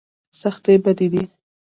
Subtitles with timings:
[0.41, 1.23] سختي بد دی.